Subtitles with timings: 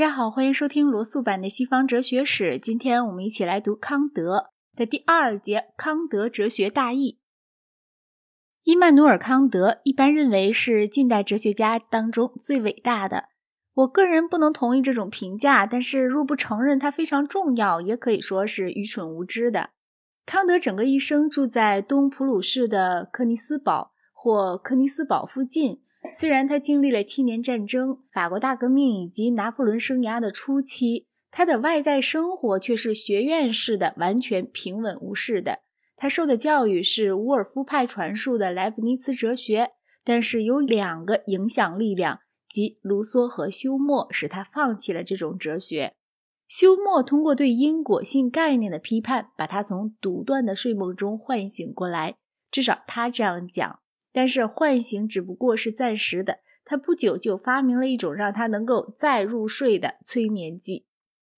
[0.00, 2.58] 大家好，欢迎收听罗素版的西方哲学史。
[2.58, 7.18] 今天我们一起来读康德的第二节《康德哲学大义》。
[8.62, 13.26] 伊曼努尔·康德一般认为是近代哲学家当中最伟大的。
[13.74, 19.68] 我个人不能同意这种评价，但是若不承认他非常重要，也可以说是愚蠢无知的。
[20.24, 25.82] 康德整个一生住在东普鲁士的克尼斯堡或克尼斯堡附近。
[26.12, 35.60] 虽然他经历了七年战争、法国大革命以及拿破仑生涯的初期，他的外在生活却是学院式的，完全平稳无事的。
[35.96, 39.70] 他受的教育是伍尔夫派传述的莱布尼茨哲学，
[40.02, 45.94] 但是有两个影响力量，即卢梭和休谟，使他放弃了这种哲学。
[46.48, 52.16] 休谟通过对因果性概念的批判，把他从独断的睡梦中唤醒过来，
[52.50, 53.80] 至少他这样讲。
[54.12, 56.40] 但是唤醒只不过是暂时的。
[56.64, 60.86] 他不久就发明了一种让他能够再入睡的催眠剂。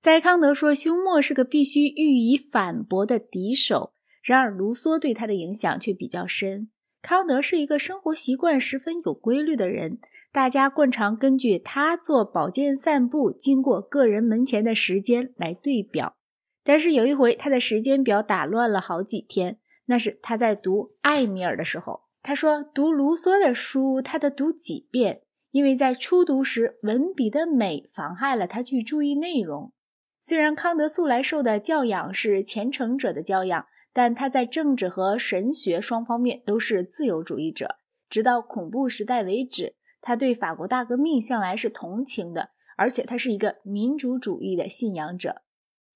[0.00, 3.92] 在康德说休谟是个必须予以反驳的敌手。
[4.22, 6.70] 然而，卢梭对他的影响却比较深。
[7.02, 9.98] 康德是一个生活习惯十分有规律的人，
[10.32, 16.14] 大家惯常根据他做保健散步经过个人门前的时间来对表。
[16.64, 22.07] 但是有一回，他的时间表打乱了好几天，那是他在读艾米尔的时候。
[22.28, 29.72] 他说，读卢梭的书，他得读几遍，因为在初读时文笔的美妨害了他去注意内容。
[30.20, 33.64] 虽然康德素来受的教养是虔诚者的教养。
[33.94, 37.76] 但他在政治和神学双方面都是自由主义者，
[38.10, 45.40] 直到恐怖时代为止，他对法国大革命向来是同情的，而且他是一个民主主义的信仰者。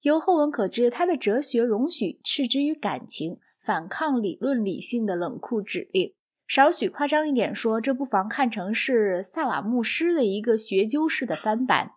[0.00, 6.14] 由后文可知，他的哲学容许斥之于感情，反抗理论理性的冷酷指令。
[6.52, 11.92] 少许夸张一点说，这不妨看成是萨瓦牧师的一个学究式的翻版。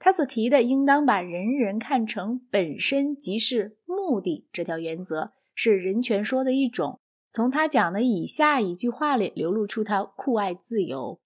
[0.00, 5.30] 他所提的应当把人人看成本身即是目的这条原则。
[5.54, 6.98] 是人权说的一种。
[7.30, 11.20] 从他讲的以下一句话里流露出他酷爱自由。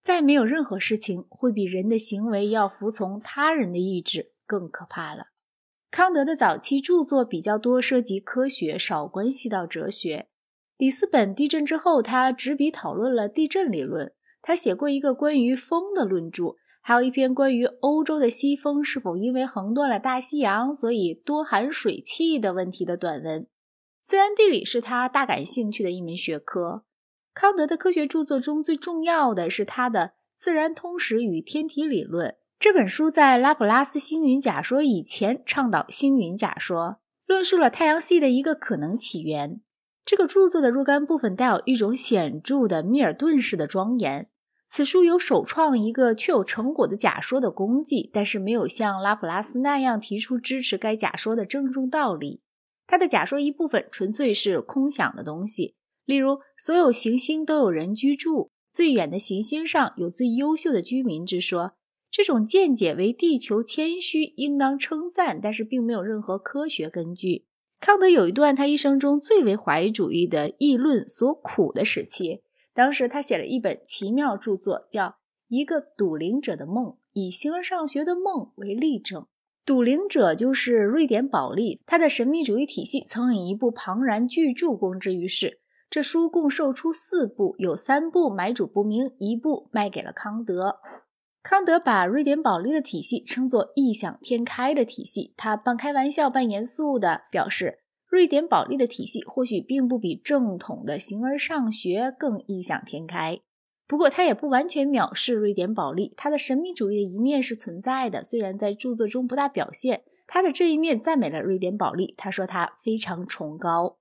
[0.00, 5.26] 再没有任何事情会比人的行为要服从他人的意志更可怕了。
[5.90, 10.28] 康德的早期著作比较多涉及科学，少关系到哲学。
[10.76, 14.12] 里斯本地震之后，他执笔讨论了地震理论。
[14.42, 23.46] 他写过一个关于风的论著，还有一篇关于欧洲的西风是否因为横断了大西洋，所以多含水汽的问题的短文。
[24.04, 26.84] 自然地理是他大感兴趣的一门学科。
[27.32, 30.00] 康德的科学著作中最重要的是他的
[30.36, 39.62] 《自然通史与天体理论》这本书，在拉普拉斯星云假说以前倡导星云假说，论述了太阳系的一个可能起源。
[40.14, 44.28] 这个著作的若干部分带有一种显著的密尔顿式的庄严。
[44.68, 52.42] 此书有首创一个确有成果的假说的功绩，但是没有像拉普拉斯那样提出支持该假说的郑重道理。
[52.86, 61.72] 他的假说一部分纯粹是空想的东西，例如所有行星都有人居住，最远的行星上有最优秀的居民之说。
[62.08, 67.46] 这种见解为地球谦虚，应当称赞，但是并没有任何科学根据。
[67.84, 72.40] 康德有一段他一生中最为怀疑主义的议论所苦的时期，
[72.72, 75.04] 当时他写了一本奇妙著作，叫
[75.48, 79.26] 《一个笃灵者的梦》，以形而上学的梦为例证。
[79.66, 85.60] 笃灵者就是瑞典保利，他的神秘主义体系曾以一部庞然巨著公之于世。
[85.90, 90.78] 这书共售出四部，有三部买主不明，一部卖给了康德。
[91.44, 95.34] 康德把瑞典保利的体系称作异想天开的体系。
[95.36, 103.38] 他半开玩笑半严肃地表示，瑞典保利的体系或许并不比正统的形而上学更异想天开。
[103.86, 110.02] 不过，他也不完全藐视瑞典保利，他的神秘主义的一面是存在的，虽然在著作中不大表现。
[110.26, 113.98] 他的这一面赞美了瑞典保利，他说他非常崇高。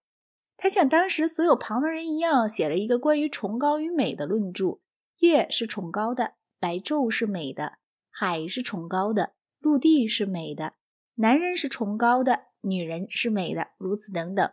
[0.56, 4.80] 他像当时所有旁的人一样，写了一个关于崇高与美的论著。
[5.20, 7.74] 夜是崇高的，白昼是美的，
[8.10, 10.76] 海是崇高的，陆地是美的，
[11.16, 14.50] 男人是崇高的，女人是美的，如此等等。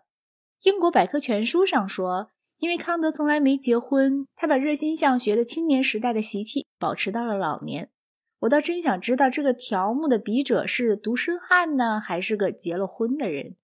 [0.62, 2.32] 英国百科全书上说。
[2.58, 7.90] 因为康德从来没结婚，他把热心向学的青年时代的习气保持到了老年。
[8.40, 13.56] 我倒真想知道这个条目的笔者是独身汉呢，还是个结了婚的人？